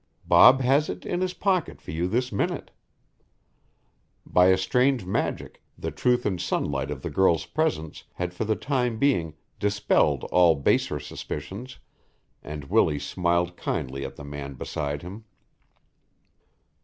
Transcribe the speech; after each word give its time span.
Bob 0.25 0.61
has 0.61 0.89
it 0.89 1.05
in 1.05 1.21
his 1.21 1.35
pocket 1.35 1.79
for 1.79 1.91
you 1.91 2.07
this 2.07 2.31
minute." 2.31 2.71
By 4.25 4.47
a 4.47 4.57
strange 4.57 5.05
magic 5.05 5.61
the 5.77 5.91
truth 5.91 6.25
and 6.25 6.41
sunlight 6.41 6.89
of 6.89 7.03
the 7.03 7.11
girl's 7.11 7.45
presence 7.45 8.05
had 8.13 8.33
for 8.33 8.43
the 8.43 8.55
time 8.55 8.97
being 8.97 9.35
dispelled 9.59 10.23
all 10.31 10.55
baser 10.55 10.99
suspicions 10.99 11.77
and 12.41 12.63
Willie 12.63 12.97
smiled 12.97 13.55
kindly 13.55 14.03
at 14.03 14.15
the 14.15 14.25
man 14.25 14.55
beside 14.55 15.03
him. 15.03 15.23